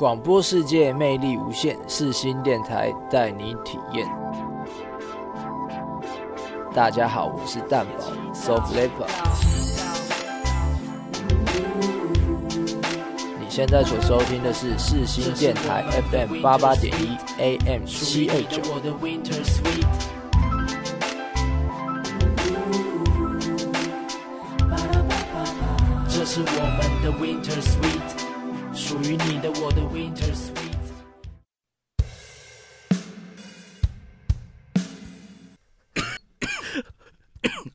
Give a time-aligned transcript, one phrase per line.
[0.00, 4.08] 广播世界魅力无限，四星电台带你体验。
[6.72, 9.10] 大家好，我是蛋宝 Soft Leopard。
[13.38, 18.62] 你现在所收听的是四星电台 FM 八八点一 AM 七二九。
[26.08, 28.19] 这是我们的 Winter Sweet。
[28.90, 30.74] 属于你的我的 Winter Sweet。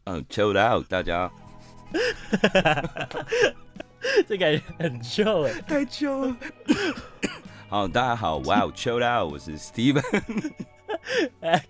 [0.04, 1.32] 嗯 c h i l l out，大家。
[4.28, 6.36] 这感觉很旧哎，太旧了。
[7.70, 10.04] 好，大家好哇 Chill Out，我是 Steven。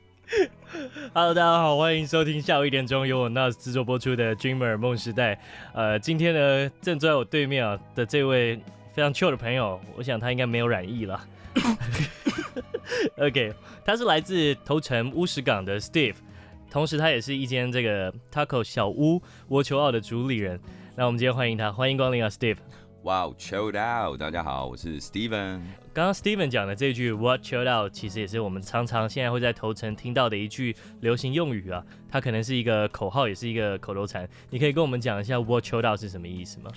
[1.14, 5.40] Hello，大家好，欢迎收听下午一点钟由我 Nas 制作播出的 Dreamer 梦时代。
[5.76, 8.60] 呃，今天呢，正坐在我对面啊的这位
[8.96, 11.22] 非常 chill 的朋友，我想他应该没有染疫了。
[13.20, 16.16] OK，他是来自头城乌石港的 Steve，
[16.72, 20.58] 同时他也是一间这个 Taco 小屋窝秋奥的主理人。
[20.96, 22.56] 那我们今天欢迎他，欢迎光临啊，Steve。
[23.04, 25.60] 哇，Chilled out，大家好，我是 Steven。
[25.94, 31.84] 刚刚 Steven 讲的这句 What chilled out，其实也是我们常常现在会在头城听到的一句流行用语啊。
[32.10, 34.26] 它可能是一个口号，也是一个口头禅。
[34.50, 36.72] 你可以跟我们讲一下 What chilled out 是什么意思吗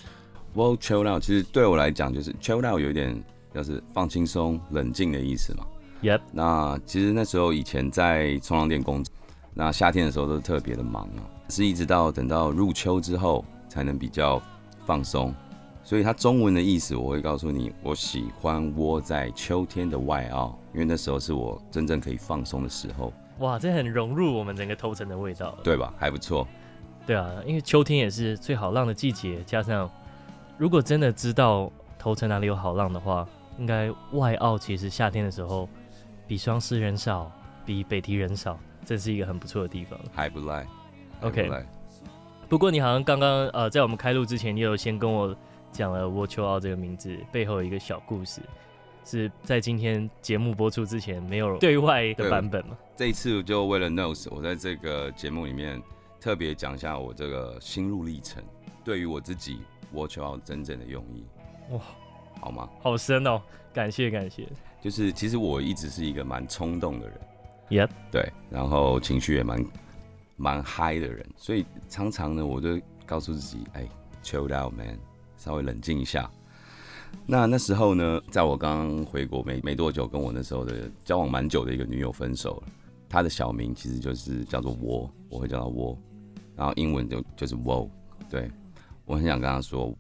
[0.55, 3.23] ？Well, chill out，其实对我来讲就是 chill out，有点
[3.55, 5.65] 就是放轻松、冷静的意思嘛。
[6.03, 6.21] Yep。
[6.33, 9.13] 那其实那时候以前在冲浪店工作，
[9.55, 14.41] 那夏天的时候都是特别的忙啊，是一直到等到入秋之后才能比较
[14.87, 15.35] 放松。
[15.83, 23.13] 所以它中文的意思我会告诉你，我喜欢窝在秋天的外澳，因为那时候是我真正可以放松的时候。
[23.39, 25.93] 哇，这很融入我们整个头城的味道，对吧？
[25.97, 26.47] 还不错。
[27.07, 29.91] 对啊，因为秋天也是最好浪的季节，加上。
[30.59, 31.71] 如果真的知道
[32.01, 33.25] 头城哪里有好浪的话，
[33.59, 35.69] 应该外澳其实夏天的时候
[36.27, 37.31] 比双狮人少，
[37.65, 39.97] 比北堤人少，这是一个很不错的地方。
[40.13, 40.67] 还不赖
[41.21, 41.49] ，OK。
[42.49, 45.35] 不过你好像刚刚呃在我们开录之前，你有先跟我
[45.71, 48.41] 讲了窝秋奥这个名字背后有一个小故事，
[49.05, 52.77] 是在今天节目播出之前没有对外的版本吗？
[52.97, 55.81] 这一次就为了 NOS，我在这个节目里面
[56.21, 58.43] 特别讲一下我这个心路历程，
[58.83, 59.61] 对于我自己。
[59.93, 61.25] 窝秋奥真正的用意，
[61.71, 61.81] 哇，
[62.41, 62.69] 好吗？
[62.81, 63.41] 好深哦，
[63.73, 64.47] 感谢感谢。
[64.81, 67.21] 就是其实我一直是一个蛮冲动的人
[67.71, 69.65] ，Yep，对，然后情绪也蛮
[70.37, 73.89] 蛮嗨的人，所以常常呢，我就告诉自己，哎
[74.23, 74.99] ，chill out man，
[75.37, 76.31] 稍微冷静一下。
[77.27, 82.73] 那那时候呢，在我刚回国没没多久，跟我那时候的交往蛮久的一个女友分手了，
[83.09, 85.99] 她的小名其实就是叫做窝，我会叫她窝，
[86.55, 87.89] 然后英文就就是 Whoa，
[88.31, 88.51] 对。
[89.09, 89.91] 我很想跟他说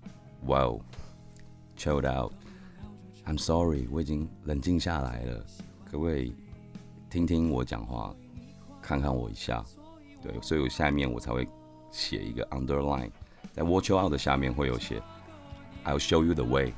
[0.44, 0.82] ，Wow,
[1.78, 2.30] chilled out.
[3.26, 5.44] I'm sorry，我已经冷静下来了，
[5.90, 6.34] 可不可以
[7.08, 8.14] 听听我讲话，
[8.82, 9.64] 看看我一下？
[10.22, 11.48] 对，所以我下面我才会
[11.90, 13.10] 写一个 underline，
[13.50, 15.02] 在 Watch Out 的下面会有写
[15.86, 16.74] ，I'll show you the way。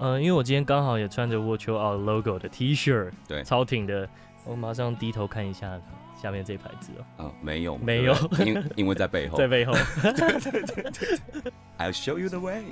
[0.00, 4.08] 嗯，因为我今天刚好也穿着 Watch Out logo 的 T 恤，对，超挺的，
[4.46, 5.78] 我马上低头看一下。
[6.24, 8.14] 下面这牌子哦，嗯，没有， 没有，
[8.46, 9.74] 因因为在背后， 在背后。
[10.00, 12.62] 对对对对，I'll show you the way。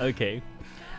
[0.00, 0.40] OK，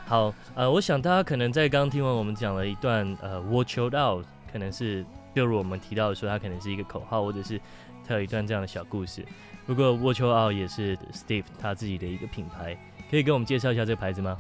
[0.06, 7.58] 好，呃，我想大家可能在刚刚听完我们讲了一段，呃，What chilled out，可能是就如我们提到的说，它可能是一个口号，或者是
[8.06, 9.26] 它有一段这样的小故事。
[9.66, 12.78] 不过，What chilled out 也是 Steve 他自己的一个品牌，
[13.10, 14.38] 可以给我们介绍一下这个牌子吗？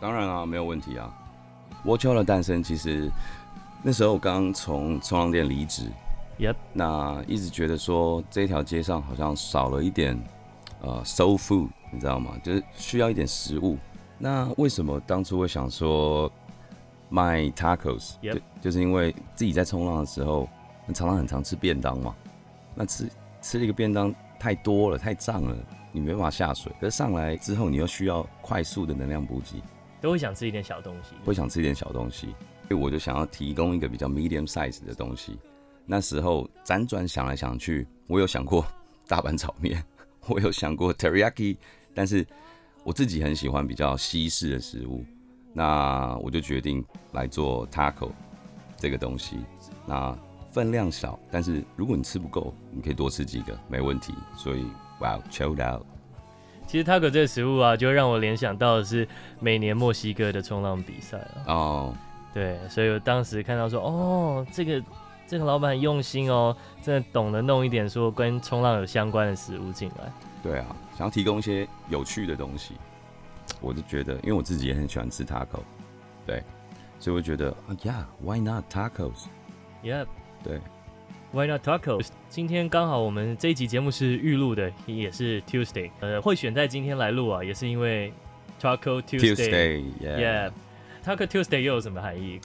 [0.00, 1.14] 当然啊，没有问题啊。
[1.84, 3.08] What chilled 的诞生，其实
[3.84, 5.84] 那时候我刚从冲浪店离职。
[6.38, 6.56] Yep.
[6.72, 10.20] 那一直觉得说这条街上好像少了一点
[10.80, 12.36] 呃 soul food，你知道吗？
[12.42, 13.78] 就是需要一点食物。
[14.18, 16.30] 那为什么当初会想说
[17.08, 18.40] 卖 tacos？Yep.
[18.60, 20.48] 就是因为自己在冲浪的时候，
[20.86, 22.14] 常常很常吃便当嘛。
[22.74, 23.08] 那吃
[23.40, 25.56] 吃了一个便当太多了，太胀了，
[25.92, 26.72] 你没办法下水。
[26.80, 29.62] 可是上来之后，你又需要快速的能量补给，
[30.00, 31.14] 都会想吃一点小东西。
[31.24, 32.34] 会想吃一点小东西，
[32.68, 35.38] 所以我就想要提供一个比较 medium size 的东西。
[35.86, 38.64] 那时候辗转想来想去，我有想过
[39.06, 39.84] 大阪炒面，
[40.28, 41.58] 我有想过 teriyaki，
[41.94, 42.26] 但是
[42.82, 45.04] 我自己很喜欢比较西式的食物，
[45.52, 46.82] 那我就决定
[47.12, 48.10] 来做 taco
[48.78, 49.36] 这个东西。
[49.86, 50.16] 那
[50.50, 54.14] 分量少，但是如果你吃不够，你可以多吃几个，没问题。
[54.36, 54.64] 所以
[55.00, 55.84] 哇，chilled out。
[56.66, 59.06] 其实 taco 这个食物啊，就让我联想到的是
[59.38, 61.94] 每年墨西哥的冲浪比赛哦，oh.
[62.32, 64.82] 对，所以我当时看到说，哦，这个。
[65.26, 70.12] 这个老板很用心哦，真的懂得弄一点说跟冲浪有相关的食物进来。
[70.42, 72.74] 对啊，想要提供一些有趣的东西，
[73.60, 75.60] 我就觉得，因为我自己也很喜欢吃 taco，
[76.26, 76.42] 对，
[77.00, 80.06] 所以我觉得啊，Yeah，Why not tacos？Yep，
[80.42, 80.60] 对。
[81.32, 82.08] Why not tacos？
[82.28, 85.90] 今天刚好我们这一集节目是预录的，也是 Tuesday。
[85.98, 88.12] 呃，会选在今天来录啊，也是因为
[88.60, 89.34] Taco Tuesday。
[89.34, 90.52] Tuesday，Yeah。
[91.04, 92.38] Taco Tuesday 又有什么含义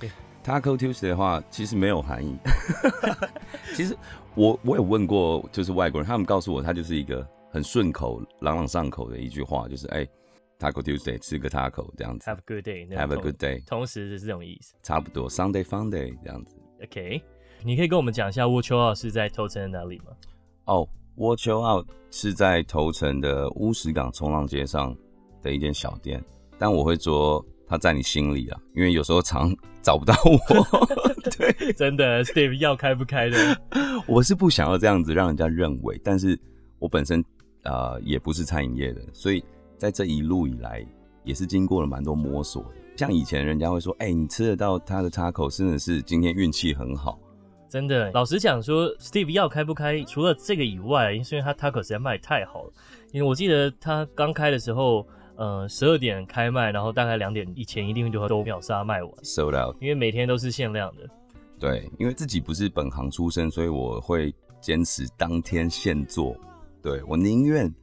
[0.49, 2.35] ？Taco Tuesday 的话，其实没有含义。
[3.75, 3.95] 其实
[4.33, 10.03] 我我有问过，就是外国人，他们告诉我，它就是一个很顺口、朗朗上口的一句话，就是哎
[10.57, 12.27] ，Taco Tuesday，吃个 taco 这样子。
[12.27, 12.87] Have a good day。
[12.89, 13.63] Have a good day。
[13.67, 14.73] 同时是这种意思。
[14.81, 16.57] 差不多，Sunday Funday 这样子。
[16.83, 17.21] OK。
[17.63, 20.05] 你可以跟我们讲一下 Watch Out 是在头城的哪里吗？
[20.65, 24.95] 哦、oh，Watch Out 是在头城的乌石港冲浪街上
[25.43, 26.23] 的一间小店，
[26.57, 30.65] 但我会说它在你心里啊，因为有时候常找不到我。
[31.37, 33.61] 对，真的，Steve 要开不开的。
[34.07, 36.37] 我是不想要这样子让人家认为，但是
[36.79, 37.21] 我本身
[37.63, 39.43] 啊、呃、也不是餐饮业的，所以
[39.77, 40.83] 在这一路以来
[41.23, 42.69] 也是经过了蛮多摸索的。
[42.97, 47.19] 像以前人家会说，哎、欸，你吃得到他的 taco，真的是今天运气很好。
[47.69, 52.73] 真的，老实讲说，Steve 要开不开，除了这个以外，因为他 taco 实在卖太好了。
[53.11, 55.07] 因为我记得他刚开的时候，
[55.39, 59.75] 呃，十二点开卖，然后大概两点以前一定就会都秒杀卖完，sold out。
[59.81, 61.09] 因为每天都是限量的。
[61.57, 66.35] 对，因为自己不是本行出身，所以我会坚持当天现做。
[66.83, 67.73] 对，我宁愿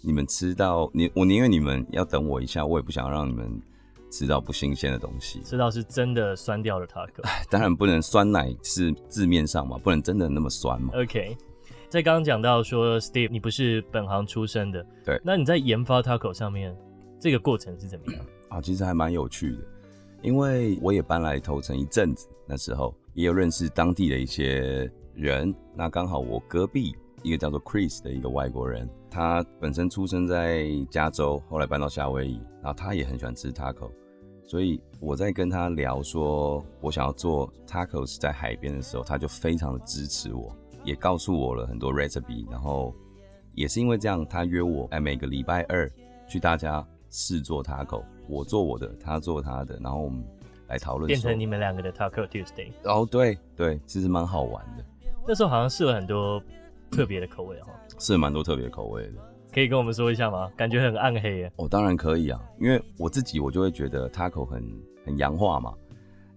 [0.00, 3.62] 你们吃到你，我宁愿你们要等我一下，我也不想让你们。
[4.10, 7.22] 吃到不新鲜的东西，吃到是真的酸掉的 taco。
[7.48, 10.92] 当然不能酸奶是字面上嘛，不能真的那么酸嘛。
[10.94, 11.34] OK，
[11.88, 16.76] 在刚刚讲到说，Steve 你不是本行出身的，对，那你在研发 taco 上面
[17.22, 18.26] 这个过程是怎么样？
[18.50, 19.58] 啊，其实还蛮有趣的，
[20.22, 26.92] 因为我也搬来头城一阵子，那时候也有认识当地的一些人，那刚好我隔壁
[27.22, 33.88] 一个叫做 Chris 的一个外国人，他本身出生在加州，后来搬到夏威夷，然后他也很喜欢吃 taco。
[34.44, 40.52] 所以我在跟他聊说，我想要做 tacos 在海边的时候，他就非常的支持我，
[40.84, 42.50] 也告诉我了很多 recipe。
[42.50, 42.92] 然后
[43.54, 45.88] 也是因为这样，他约我哎，每个礼拜二
[46.28, 50.24] 去大家试做 taco，我做我的，他做他的，然后我们
[50.66, 52.72] 来讨论，变成你们两个的 Taco Tuesday。
[52.84, 54.84] 哦，对对，其实蛮好玩的。
[55.28, 56.42] 那时候好像试了很多
[56.90, 57.68] 特别的口味哈，
[57.98, 59.12] 试了蛮多特别口味的。
[59.52, 60.50] 可以跟我们说一下吗？
[60.56, 61.52] 感觉很暗黑耶。
[61.56, 64.64] 哦，当然可以啊，因为我自己我就会觉得 taco 很
[65.04, 65.74] 很洋化嘛，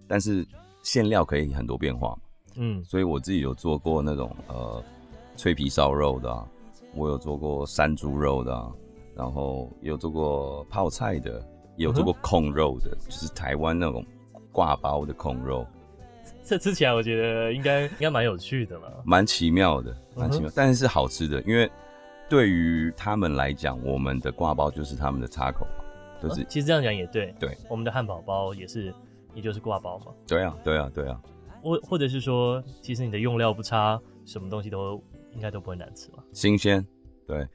[0.06, 0.46] 但是
[0.82, 2.18] 馅料可以很多变化嘛。
[2.56, 4.84] 嗯，所以我自己有做过那种呃
[5.36, 6.46] 脆皮烧肉的啊，
[6.94, 8.70] 我有做过山猪肉的啊，
[9.16, 11.40] 然后也有做过泡菜的，
[11.76, 14.04] 也有做过控肉的，嗯、就是台湾那种
[14.52, 15.66] 挂包的控肉。
[16.44, 21.70] 这吃起来我觉得应该应该蛮有趣的嘛，蛮奇妙的，蛮奇妙，嗯、但是是好吃的，因为。
[22.28, 25.84] 对于他们来讲，我们的挂包就是他们的插口嘛，
[26.20, 27.32] 就是、哦、其实这样讲也对。
[27.38, 28.92] 对，我们的汉堡包也是，
[29.32, 30.06] 也就是挂包嘛。
[30.26, 31.22] 对啊，对啊，对啊。
[31.62, 35.00] 或或者是说，其实你的用料不差，什么东西都
[35.34, 36.24] 应该都不会难吃嘛。
[36.32, 36.84] 新鲜，
[37.28, 37.46] 对。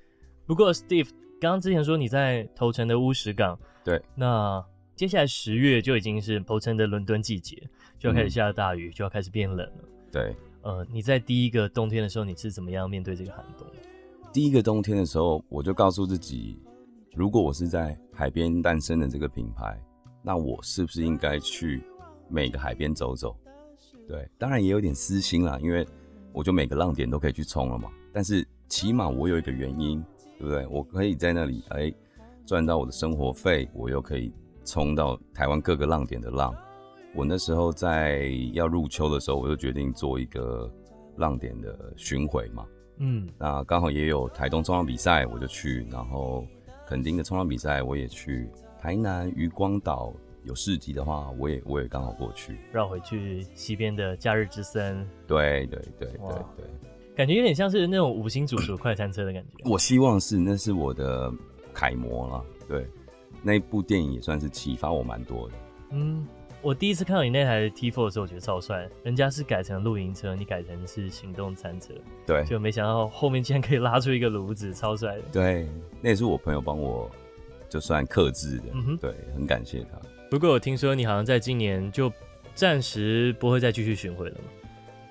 [0.45, 1.09] 不过 Steve
[1.41, 3.99] 刚刚之前说你在头城的乌石港，对。
[4.13, 4.63] 那
[4.95, 7.67] 接下来十月就已经是头城的伦敦季节，
[7.97, 9.83] 就要开始下大雨，嗯、就要开始变冷了。
[10.11, 10.35] 对。
[10.61, 13.65] 呃，你在第一个冬天的时候，你是怎么样面对这个寒冬？
[14.31, 16.61] 第一个冬天的时候，我就告诉自己，
[17.15, 19.75] 如果我是在海边诞生的这个品牌，
[20.21, 21.81] 那我是不是应该去
[22.29, 23.35] 每个海边走走？
[24.07, 25.83] 对，当然也有点私心啦，因为
[26.31, 27.89] 我就每个浪点都可以去冲了嘛。
[28.13, 30.03] 但是起码我有一个原因，
[30.41, 30.65] 对不对？
[30.67, 31.93] 我可以在那里哎
[32.47, 34.33] 赚到我的生活费，我又可以
[34.65, 36.51] 冲到台湾各个浪点的浪。
[37.13, 40.67] 我那时候在要入秋的时候，我就决定做一个
[41.17, 42.65] 浪点的巡回嘛。
[42.97, 46.43] 嗯，那刚好也有台东冲浪比赛，我就去；然后
[46.87, 48.47] 垦丁的冲浪比赛我也去；
[48.79, 50.11] 台南渔光岛
[50.43, 52.57] 有市集的话，我也我也刚好过去。
[52.71, 56.17] 绕回去西边的假日之森，对对对对
[56.57, 56.65] 对，
[57.15, 59.69] 感觉有点像是那种五星主厨快餐车的感觉。
[59.69, 61.31] 我希望是，那是我的
[61.73, 62.45] 楷模了。
[62.67, 62.85] 对，
[63.43, 65.53] 那一部电影也算是启发我蛮多的。
[65.91, 66.27] 嗯。
[66.63, 68.87] 我第一次看到你那台 T4 的时候，我觉得超帅。
[69.01, 71.91] 人家是改成露营车，你改成是行动餐车。
[72.23, 75.23] 对，就没想到后面竟然可以拉出一个炉子，超帅的。
[75.33, 75.67] 对，
[76.01, 77.09] 那也是我朋友帮我
[77.67, 78.65] 就算克制的。
[78.73, 79.99] 嗯哼，对，很感谢他。
[80.29, 82.13] 不过我听说你好像在今年就
[82.53, 84.43] 暂时不会再继续巡回了吗？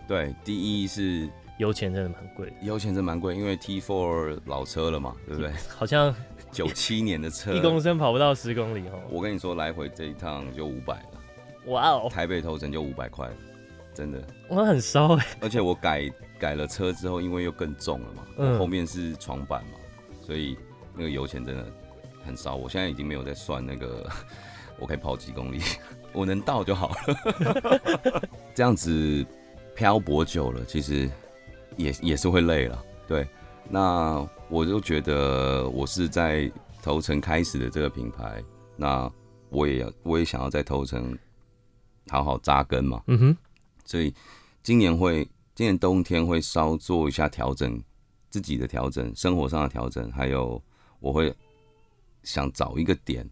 [0.07, 1.29] 对，第一是
[1.61, 5.53] 油钱真的蛮贵的，油钱真的蛮贵，因为 T4 老车了嘛，对不对？
[5.77, 6.15] 好像
[6.51, 8.99] 九七年的车，一公升跑不到十公里哦。
[9.11, 11.21] 我跟你说，来回这一趟就五百了。
[11.67, 12.09] 哇哦！
[12.11, 13.29] 台北头城就五百块，
[13.93, 15.27] 真的，我很烧哎。
[15.43, 19.73] 而且我改改了车之后，因为又更重了嘛，嗯、后面是床板嘛，
[20.23, 20.57] 所以
[20.97, 21.67] 那个油钱真的
[22.25, 22.57] 很烧。
[22.57, 24.09] 我现在已经没有在算那个
[24.81, 25.61] 我可以跑几公里，
[26.15, 27.81] 我能到就好了。
[28.55, 29.25] 这样子
[29.77, 31.09] 漂泊久了，其实
[31.83, 32.85] 也也是会累了。
[33.07, 33.27] 对，
[33.69, 36.51] 那我就觉得我是在
[36.83, 38.43] 头城开始的这个品牌，
[38.77, 39.11] 那
[39.49, 41.17] 我也我也想要在头城
[42.09, 43.03] 好好扎根嘛。
[43.07, 43.37] 嗯哼，
[43.85, 44.15] 所以
[44.63, 47.83] 今年会，今年冬天会稍做一下调整，
[48.29, 50.63] 自己的调整，生活上的调整，还有
[51.01, 51.35] 我会
[52.23, 53.29] 想找一个点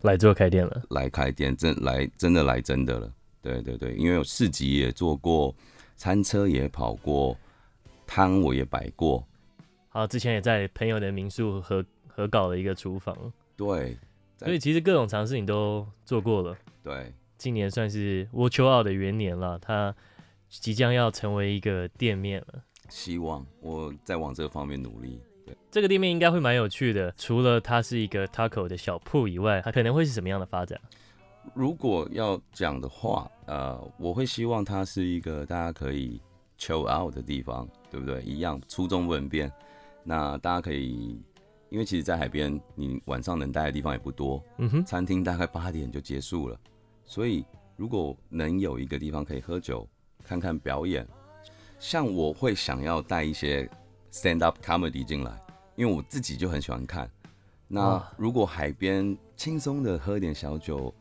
[0.00, 3.12] 来做开店了，来开店，真来真的来真的了。
[3.40, 5.54] 对对对，因为我市集也做过，
[5.96, 7.36] 餐车也跑过。
[8.08, 9.22] 摊我也摆过，
[9.90, 13.14] 好，之前也在朋友的民宿合合搞了一个厨房，
[13.54, 13.98] 对，
[14.38, 19.94] 所以其实各种尝试你都做过了，对，今年算是我秋奥的元年了，它
[20.48, 30.80] 即将要成为一个店面了，希望我在往这方面努力，对，这个店面应该会蛮有趣的，除了它是一个 taco 的小铺以外，它可能会是什么样的发展？
[31.54, 36.20] 如果要讲的话，呃，我会希望它是一个大家可以
[36.58, 37.68] chill out 的地方。
[37.90, 38.20] 对不对？
[38.20, 39.50] 一样，初衷不能变。
[40.04, 41.18] 那大家可以，
[41.70, 44.44] 因为其实，在海边，你晚上能待的地方也不多。
[44.58, 46.60] 嗯哼，餐厅大概八点就结束了。
[47.06, 47.42] 所以，
[47.76, 49.88] 如果能有一个地方可以喝酒、
[50.22, 51.08] 看看表演，
[51.78, 53.66] 像我会想要带一些
[54.12, 55.40] stand up comedy 进来，
[55.74, 57.10] 因为我自己就很喜欢看。
[57.66, 60.94] 那如果海边轻松的喝点小酒，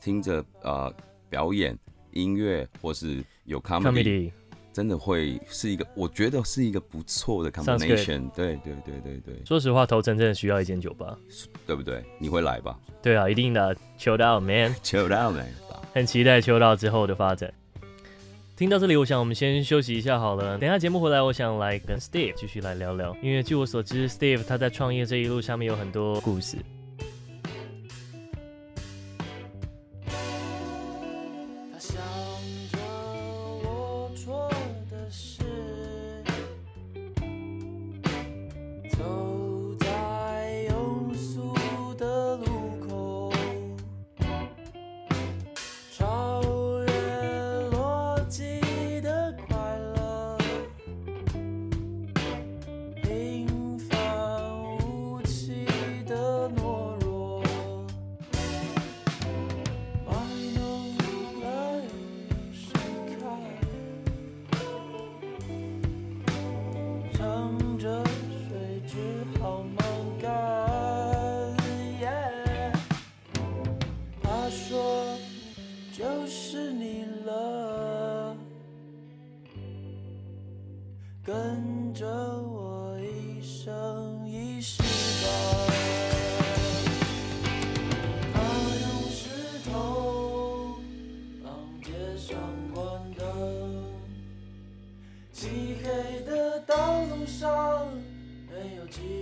[0.00, 0.90] 听着呃
[1.28, 1.78] 表演
[2.12, 4.32] 音乐，或是有 comedy。
[4.72, 8.30] 真的会是一个，我觉得是一个不错的 combination。
[8.30, 9.34] 对对对对对。
[9.44, 11.16] 说实话，头城真的需要一间酒吧，
[11.66, 12.02] 对不对？
[12.18, 12.78] 你会来吧？
[13.02, 13.76] 对啊，一定的。
[13.98, 14.74] Chill out, man.
[14.82, 15.46] Chill out, man.
[15.92, 17.52] 很期待 Chill out 之后的发展。
[18.56, 20.56] 听到这里，我想我们先休息一下好了。
[20.58, 26.56] 等下节目回来，我想来跟 Steve 继续来聊聊，因为据我所知，Steve 他在创业这一路上面有很多故事。
[98.92, 99.21] to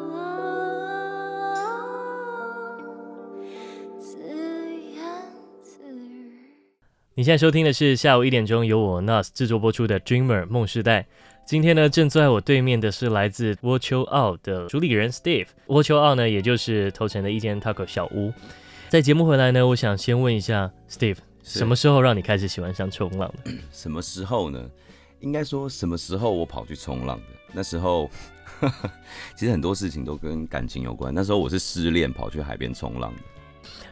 [7.21, 11.01] 你现在收听的是下午一点钟由我 NAS 制作播出的《Dreamer 梦时代》。
[11.45, 15.45] 今天呢，正坐在我对面的是来自 Watcho Out 的主理人 Steve。
[15.67, 18.33] Watcho Out 呢，也就是头城的一间 Taco 小屋。
[18.89, 23.51] 在节目回来呢，我想先问一下 Steve，什么时候让你开始喜欢上冲浪的？
[23.71, 24.59] 什么时候呢？
[25.19, 27.25] 应该说什么时候我跑去冲浪的？
[27.53, 28.09] 那时候，
[28.61, 28.89] 呵呵，
[29.35, 31.13] 其实很多事情都跟感情有关。
[31.13, 33.21] 那时候我是失恋跑去海边冲浪的。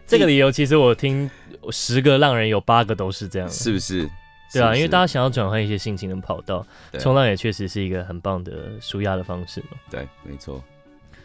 [0.10, 1.30] 这个理由其实我听
[1.70, 4.10] 十个浪人有八个都是这样，是不是？
[4.52, 6.66] 对啊，因为大家想要转换一些心情的跑道，
[6.98, 9.78] 冲浪也确实是一个很棒的舒压的方式嘛。
[9.92, 10.64] 对，没错。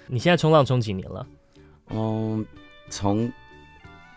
[0.06, 1.26] 你现在冲浪冲几年了？
[1.88, 2.44] 嗯，
[2.90, 3.32] 从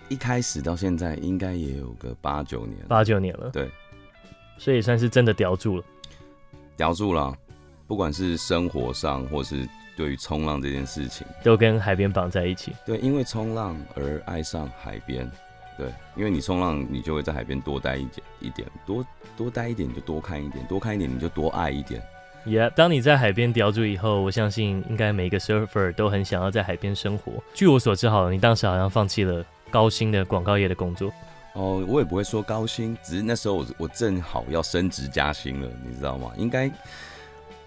[0.10, 2.78] 一开始到现在，应该也有个八九年。
[2.90, 3.50] 八九年了。
[3.52, 3.72] 对，
[4.58, 5.84] 所以算是真的叼住了。
[6.76, 7.34] 叼住了，
[7.88, 9.66] 不管是生活上，或是。
[9.98, 12.74] 对于冲浪这件事情，都跟海边绑在一起。
[12.86, 15.30] 对，因为冲浪而爱上海边。
[15.76, 22.02] 对，因为你冲浪，你就会在海边多待一点，一点多多待一点，你就多看一点，多看一点，你就多爱一点。
[22.46, 27.34] Yeah，当你在海边叼住以后，我相信应该每一个 surfer 都很想要在海边生活。
[27.54, 31.12] 据我所知，好了，你当时好像放弃了高薪的广告业的工作。
[31.54, 36.32] 哦，我也不会说高薪，只是那时候我我正好要升职加薪了，你知道吗？
[36.38, 36.72] 应该。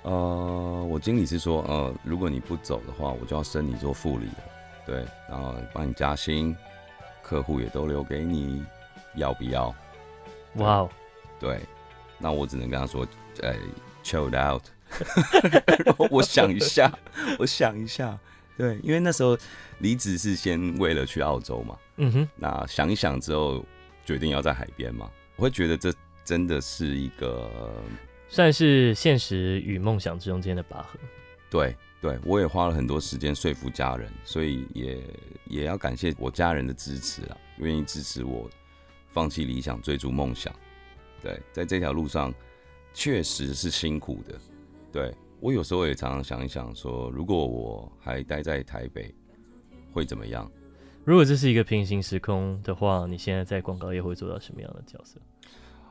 [0.03, 4.45] 呃，我经理是说，呃，如果你不走的话，我就要升你做副理了，
[4.87, 6.57] 对，然后帮你加薪，
[7.23, 8.65] 客户也都留给你，
[9.17, 9.75] 要不要？
[10.55, 10.91] 哇哦，
[11.39, 11.61] 对，
[12.19, 13.07] 那我只能跟他说，
[13.43, 13.55] 呃
[14.03, 14.63] ，chill out，
[16.11, 16.91] 我想一下，
[17.39, 18.19] 我想一下，
[18.57, 19.37] 对，因为那时候
[19.81, 23.63] 离职是先为了去澳洲嘛，嗯哼，那想一想之后，
[24.07, 25.93] 决定要在海边嘛，我会觉得这
[26.25, 27.51] 真的是一个。
[28.31, 30.99] 算是现实与梦想之中间的拔河。
[31.51, 35.03] 对对，我也花了很多时间说服家人，所以也
[35.47, 38.49] 也要感谢我家人的支持啊，愿意支持我
[39.11, 40.55] 放弃理想，追逐梦想。
[41.21, 42.33] 对，在这条路上
[42.95, 44.39] 确实是辛苦的。
[44.93, 49.13] 对，我有时候也常常想一想说，说如果我还待在台北，
[49.93, 50.51] 会怎么样？
[51.05, 55.21] 如果这是一个平行时空的话，你现在在广告业会做到什么样的角色？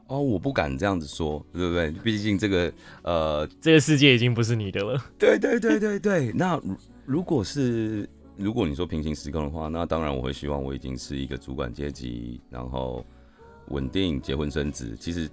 [0.09, 1.91] 哦，我不敢这样子说，对不对？
[1.91, 4.99] 毕竟这个，呃，这个世界已经不是你的了。
[5.19, 6.31] 对对对对对。
[6.31, 6.59] 那
[7.05, 13.05] 如果是如果你说平行时空的话，那当然我会希望我已经是一个主管阶级，然后
[13.67, 14.97] 稳定结婚生子。
[14.99, 15.29] 其实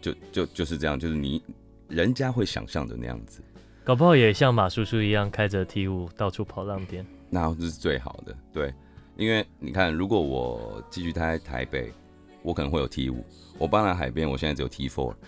[0.00, 1.42] 就就就是这样，就是你
[1.86, 3.42] 人家会想象的那样子。
[3.84, 8.34] 搞不好也像马叔叔一样开着 T 五到处跑浪点，那这是最好的。
[8.50, 8.72] 对，
[9.16, 11.92] 因为你看，如果我继续待在台北。
[12.42, 13.22] 我可能会有 T 五，
[13.60, 15.14] 我搬来海边，我现在只有 T four。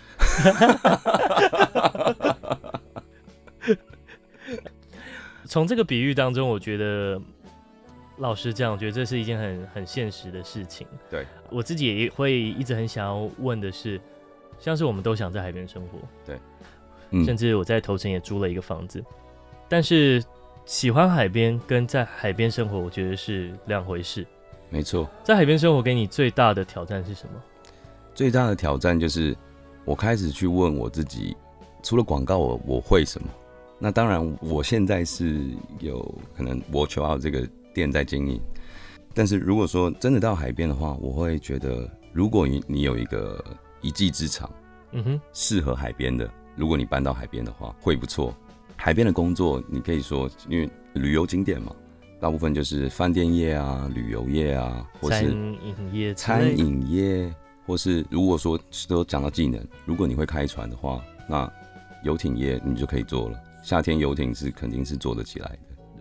[5.45, 7.21] 从这个比喻当中，我觉得
[8.17, 10.87] 老实讲，我觉得这是一件很很现实的事情。
[11.11, 14.01] 对，我自己也会一直很想要问的是，
[14.59, 16.41] 像是我们都想在海边生活，对，
[17.27, 19.05] 甚至我在头城也租了一个房子，
[19.69, 20.25] 但是
[20.65, 24.27] 喜欢海边跟在海边生活，我觉得是两回事。
[24.71, 27.35] 没错，在海边生活给你最大的挑战是什么？
[28.15, 29.37] 最大的挑战就是
[29.85, 31.37] 我开始去问我自己，
[31.83, 33.29] 除了广告我，我我会什么？
[33.79, 38.41] 那当然，我现在是有可能 Watcho Out 这个店在经营，
[39.13, 43.45] 但是如果说真的到海边的话，我会觉得，如果你你有一个
[43.81, 44.49] 一技之长，
[44.93, 48.33] 嗯哼，适合海边的，如果你搬到海边的话，会不错。
[48.77, 51.75] 海边的工作，你可以说，因为旅游景点嘛。
[52.21, 57.35] 大部分就是饭店业啊、旅游业啊，或是餐饮业、餐饮业，
[57.73, 61.51] 或是如果说都讲到技能，如果你会开船的话，那
[62.03, 63.43] 游艇业你就可以做了。
[63.63, 65.59] 夏天游艇是肯定是做得起来的。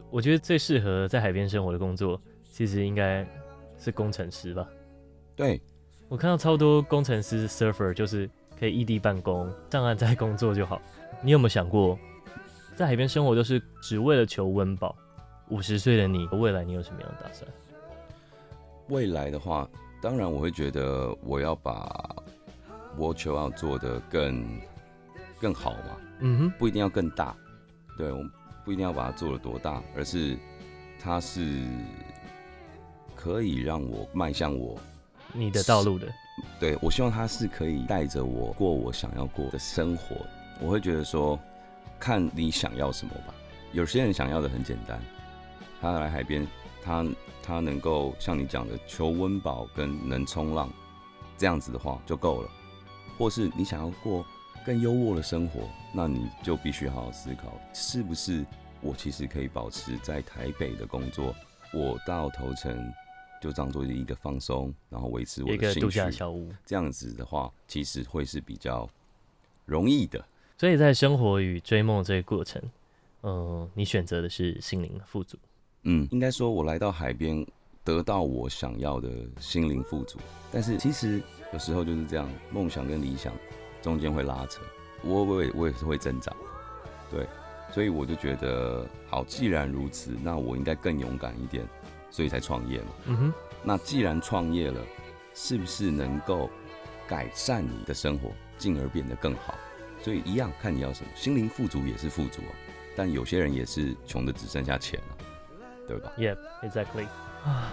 [0.10, 3.26] 我觉得最适合在海边生活的工作，其实应该
[3.80, 4.68] 是工程师吧？
[5.34, 5.62] 对，
[6.10, 8.30] 我看到超多工程师 surfer 就是
[8.60, 10.82] 可以异地办公，上岸再工作就好。
[11.24, 11.98] 你有没有想过，
[12.76, 14.94] 在海边生活就是只为了求温饱？
[15.48, 17.50] 五十岁的你，未来你有什么样的打算？
[18.90, 19.70] 未来的话，
[20.02, 22.16] 当然我会觉得我要把
[22.98, 24.60] Watcho Out 做的更
[25.40, 25.98] 更好嘛。
[26.20, 27.36] 嗯哼，不一定要更大，
[27.98, 28.24] 对，我
[28.66, 30.38] 不一定要把它做的多大，而是
[31.00, 31.68] 它是
[33.16, 34.78] 可以让我迈向我
[35.34, 36.08] 你的道路的。
[36.60, 40.16] 对，我希望它是可以带着我过我想要过的生活。
[40.60, 41.40] 我会觉得说，
[42.00, 43.34] 看你想要什么吧。
[43.72, 45.00] 有些人想要的很简单。
[45.82, 46.48] 他来海边，
[46.84, 47.04] 他
[47.44, 50.70] 他能够像你讲的求温饱跟能冲浪，
[51.38, 52.50] 这样子的话就够了。
[53.18, 54.26] 或是你想要过
[54.66, 58.46] 更优渥的生活，那你就必须好好思考，是不是
[58.82, 61.36] 我其实可以保持在台北的工作，
[61.74, 62.92] 我到头城
[63.42, 66.18] 就当做一个放松，然后维持我的一个度假兴趣。
[66.18, 66.52] 小屋。
[66.66, 68.90] 这样子的话，其实会是比较
[69.66, 70.24] 容易的。
[70.58, 72.62] 所以在生活与追梦这个过程，
[73.22, 75.38] 嗯、呃，你选择的是心灵的富足。
[75.84, 77.46] 嗯，应该说，我来到海边，
[77.84, 80.20] 得到我想要的心灵富足。
[80.52, 81.22] 但是其实
[81.54, 83.34] 有时候就是这样，梦想跟理想
[83.82, 84.62] 中间会拉扯，
[85.04, 86.32] 我我也我也是会挣扎，
[87.10, 87.28] 对，
[87.74, 91.68] 所以我就觉得，好，既然如此，那我应该更勇敢一点，
[92.12, 92.88] 所以才创业嘛。
[93.06, 94.80] 嗯哼，那既然创业了，
[95.34, 96.48] 是不是能够
[97.08, 99.56] 改善你的生活，进而变得更好？
[100.00, 102.54] 所以一样，看你要什么，心灵富足也是富足啊，
[102.96, 105.18] 但有些人也是穷的只剩下钱了。
[105.92, 107.06] 对吧？Yeah, exactly.
[107.44, 107.70] 啊，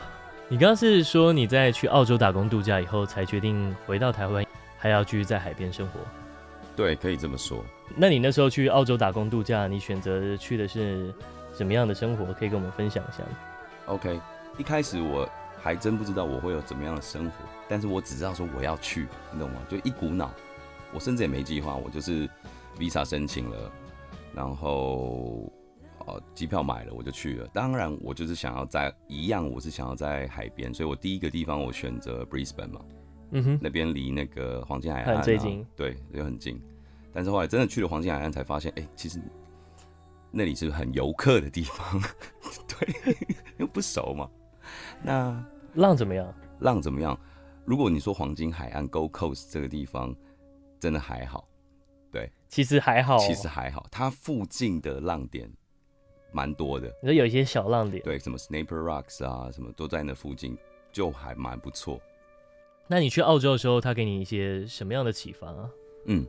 [0.48, 4.44] 你刚刚是说你在去澳洲打工度假以后，才决定回到台湾，
[4.76, 6.00] 还要继续在海边生活？
[6.74, 7.64] 对，可以这么说。
[7.94, 11.14] 那你那时候去澳洲打工度假，你选择去的是
[11.54, 12.32] 什么样的生活？
[12.32, 13.30] 可以跟我们分享一下吗
[13.86, 14.20] ？OK，
[14.56, 15.28] 一开始我
[15.62, 17.32] 还真不知道我会有怎么样的生活，
[17.68, 19.60] 但是我只知道说我要去，你懂吗？
[19.68, 20.28] 就一股脑，
[20.92, 22.28] 我甚至也没计划，我就是
[22.78, 23.70] Visa 申请了，
[24.34, 25.52] 然后。
[26.08, 27.46] 哦，机票买了我就去了。
[27.52, 32.80] 当然，我就是想要在一样，我是想要在海边，所以我第一个地方我选择 Brisbane 嘛，
[33.32, 36.60] 嗯哼，那边离那个黄金海岸、啊、最近，对，又很近。
[37.12, 39.20] 但是后来真的去了黄金海岸，才发现，哎、欸，其实
[40.30, 42.00] 那里是很游客的地方，
[42.68, 43.16] 对，
[43.58, 44.28] 又不熟嘛。
[45.02, 45.44] 那
[45.74, 46.34] 浪怎么样？
[46.60, 47.18] 浪怎么样？
[47.64, 50.14] 如果你说黄金海岸 Gold Coast 这个地方，
[50.80, 51.46] 真的还好，
[52.10, 55.50] 对，其实还好，其实还好，它附近的浪点。
[56.30, 60.56] 蛮多的，你说有一些小浪点，对，什么 Snaper Rocks 啊，什么都在那附近，
[60.92, 62.00] 就还蛮不错。
[62.86, 65.70] 那你去澳洲的时候，他给你一些什么样的启发啊？
[66.06, 66.26] 嗯，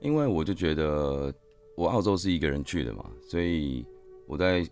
[0.00, 1.32] 因为我就觉得
[1.76, 3.84] 我澳洲是一个人去的嘛，所以
[4.26, 4.66] 我在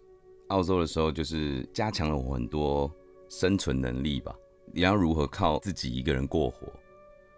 [0.48, 2.90] 澳洲的时候就是加强了我很多
[3.28, 4.34] 生存能力吧。
[4.72, 6.66] 你要如何靠自己一个人过活？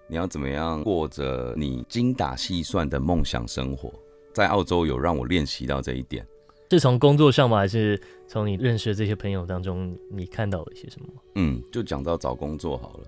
[0.06, 3.92] 你要怎么样过着你精打细算的梦想生活？
[4.32, 6.26] 在澳洲有让我练习到这一点。
[6.70, 7.58] 是从工作上吗？
[7.58, 11.06] 还是从你认识的这些朋友当中，你看到了一些什么？
[11.36, 13.04] 嗯，就讲到找工作好了。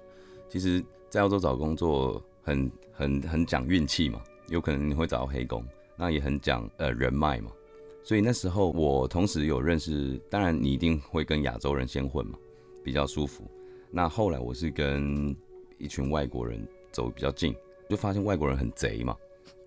[0.49, 5.65] 其实，在澳洲找工作很很很讲运气嘛，有可能你会找到黑工，
[5.97, 7.51] 那也很讲呃人脉嘛。
[8.05, 12.39] 所以那时候我同时有认识，当然你一定会跟亚洲人先混嘛，
[12.85, 13.43] 比较舒服。
[13.91, 15.35] 那后来我是跟
[15.79, 17.53] 一群外国人走比较近，
[17.89, 19.17] 就发现外国人很贼嘛，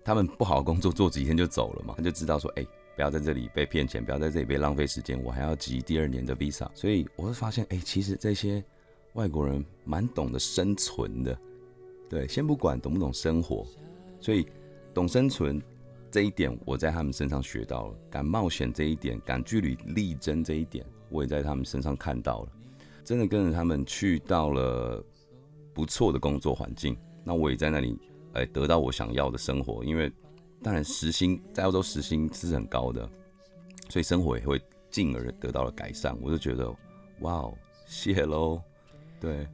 [0.02, 2.64] 他们不好好工作做几天就走了嘛，他就知道说，哎、
[3.00, 8.62] 不要在这里被骗钱，不要在这里被浪费时间，我还要集第二年的 visa，所以我会发现，哎、其实这些
[9.14, 11.34] 外国人蛮懂得生存的，
[12.10, 13.66] 对，先不管懂不懂生活，
[14.20, 14.46] 所以
[14.92, 15.58] 懂生存
[16.10, 22.52] 这一点，我在他们身上学到了；敢冒险这一点，敢据理力争这一点，我也在他们身上看到了。
[23.02, 25.02] 真的跟着他们去到了
[25.72, 27.98] 不错的工作环境，那我也在那里，
[28.34, 30.12] 哎，得到我想要的生活，因为。
[30.62, 33.08] 当然，时薪在澳洲时薪是很高的，
[33.88, 36.14] 所以生活也会进而得到了改善。
[36.20, 36.70] 我就觉得，
[37.20, 37.54] 哇哦，
[37.86, 38.60] 谢喽。
[39.18, 39.46] 对，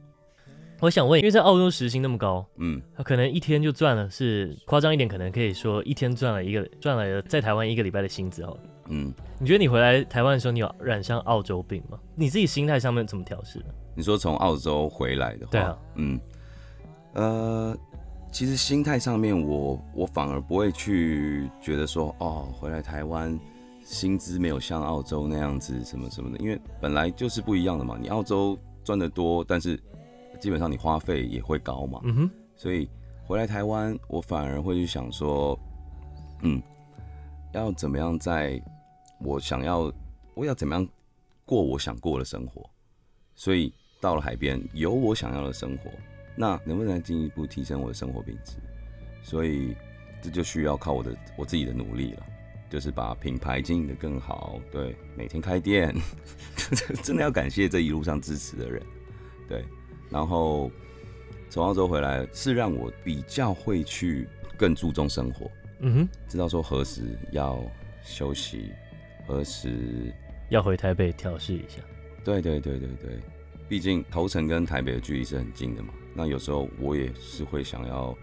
[0.81, 8.59] 我想问，因为在澳洲时薪那么高，嗯，他可能一天就赚了，是夸张一点，可能可以说一天赚了一个赚了在台湾一个礼拜的薪资哦。
[8.89, 11.97] 嗯，你觉得你回来台湾的时候，你有染上澳洲病吗？
[12.15, 13.65] 你自己心态上面怎么调试的？
[13.95, 16.19] 你说从澳洲回来的话，对啊，嗯，
[17.13, 17.77] 呃。
[18.31, 23.37] 其实心态上面我，我我反而不会去觉得说，哦，回来台湾
[23.83, 27.97] 薪资没有像澳洲那样子什么什么的，因为本来就是不一样的嘛。
[27.99, 29.81] 你澳洲赚得多，但是
[30.39, 31.99] 基本上你花费也会高嘛。
[32.03, 32.31] 嗯哼。
[32.55, 32.87] 所以
[33.25, 35.57] 回来台湾，我反而会去想说，
[36.41, 36.61] 嗯，
[37.53, 38.61] 要怎么样在
[39.19, 39.91] 我想要，
[40.35, 40.87] 我要怎么样
[41.45, 42.69] 过我想过的生活。
[43.35, 45.89] 所以到了海边，有我想要的生活。
[46.37, 48.57] 那能不能进一步提升我的生活品质？
[49.23, 49.75] 所以
[50.21, 52.25] 这就需要靠我的我自己的努力了，
[52.69, 54.61] 就是把品牌经营的更好。
[54.71, 55.93] 对，每天开店，
[57.03, 58.81] 真的要感谢这一路上支持的人。
[59.49, 59.65] 对，
[60.09, 60.71] 然后
[61.49, 65.49] 从澳洲回来是让我比较会去更注重生活。
[65.79, 67.61] 嗯哼，知道说何时要
[68.03, 68.71] 休息，
[69.25, 70.13] 何时
[70.49, 71.81] 要回台北调试一下。
[72.23, 73.19] 对对对对对，
[73.67, 75.93] 毕竟头城跟台北的距离是很近的嘛。
[76.17, 78.17] 那有时候我也是会想要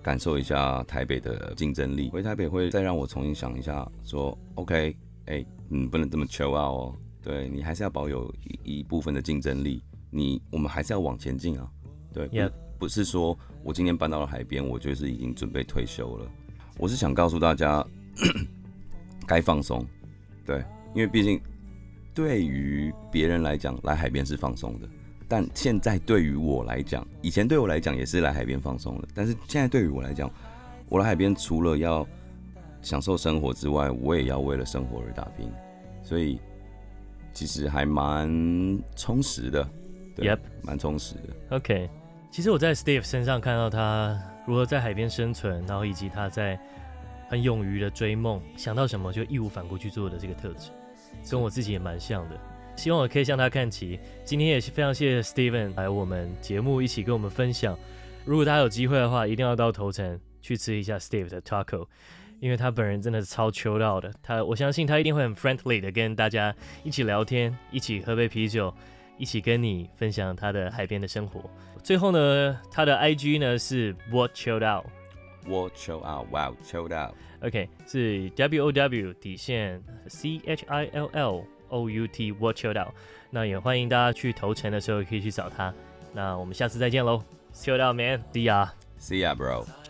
[0.00, 8.32] 感受一下台北的竞争力，回台北会再让我重新想一下，说 OK，哎、欸，你不能这么 chill out 哦，对，你还是要保有
[8.62, 11.68] 一一部分的竞争力，你我们还是要往前进啊，
[12.12, 12.50] 对，Yep.
[12.78, 16.30] 不不是说我今天搬到了海边，我就是已经准备退休了，
[16.78, 17.84] 我是想告诉大家
[19.26, 19.84] 该放松，
[20.44, 21.40] 对，因为毕竟
[22.14, 24.88] 对于别人来讲，来海边是放松的，
[25.28, 30.30] 但现在对于我来讲，以前对我来讲也是来海边放松的，但是现在对于我来讲，
[30.88, 32.06] 我来海边除了要
[32.80, 35.50] 享受生活之外，我也要为了生活而打拼，
[36.02, 36.40] 所以
[37.32, 38.28] 其实还蛮
[38.94, 39.68] 充实的，
[40.14, 41.56] 对，Yep，蛮充实的。
[41.56, 41.90] OK，
[42.30, 46.56] 其实我在 Steve 身上看到他如何在海边生存，然后以及他在
[47.28, 50.70] 很勇于的追梦，想到什么就义无反顾去做的这个特质，
[51.28, 52.38] 跟我自己也蛮像的。
[52.76, 53.98] 希望我可以向他看齐。
[54.24, 57.76] 今天也是非常谢谢 Steven 来我们节目一起跟我们分享。
[58.24, 61.86] 如果大家有机会的话，一定要到头城去吃一下 Steve 的 Taco，
[62.38, 64.12] 因为他本人真的是超 chill out 的。
[64.22, 68.72] 他我相信他一定会很 friendly 的跟大家一起聊天，一起喝杯啤酒，
[69.16, 71.48] 一起跟你分享他的海边的生活。
[71.82, 74.86] 最后呢，他的 IG 呢是 What Chilled Out。
[75.48, 77.14] What chill out, wow, chilled out.
[77.40, 82.76] OK，是 W O W 底线 C H I L L O U T Watch It
[82.76, 82.94] Out。
[83.30, 85.72] 那也欢迎大家去投诚的时候可以去找他。
[86.12, 89.85] 那我们下次再见喽，See you out, man，See ya，See ya bro。